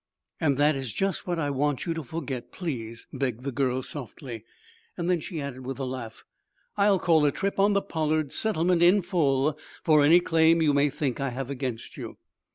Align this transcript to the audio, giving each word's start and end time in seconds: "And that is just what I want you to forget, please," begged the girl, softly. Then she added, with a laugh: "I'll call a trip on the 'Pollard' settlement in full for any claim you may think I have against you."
"And 0.39 0.57
that 0.57 0.75
is 0.75 0.93
just 0.93 1.27
what 1.27 1.37
I 1.37 1.51
want 1.51 1.85
you 1.85 1.93
to 1.93 2.01
forget, 2.01 2.51
please," 2.51 3.05
begged 3.13 3.43
the 3.43 3.51
girl, 3.51 3.83
softly. 3.83 4.43
Then 4.97 5.19
she 5.19 5.39
added, 5.39 5.63
with 5.63 5.77
a 5.77 5.85
laugh: 5.85 6.23
"I'll 6.75 6.97
call 6.97 7.23
a 7.23 7.31
trip 7.31 7.59
on 7.59 7.73
the 7.73 7.83
'Pollard' 7.83 8.33
settlement 8.33 8.81
in 8.81 9.03
full 9.03 9.59
for 9.83 10.03
any 10.03 10.19
claim 10.19 10.59
you 10.59 10.73
may 10.73 10.89
think 10.89 11.19
I 11.19 11.29
have 11.29 11.51
against 11.51 11.97
you." 11.97 12.17